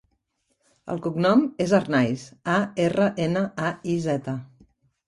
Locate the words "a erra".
2.57-3.13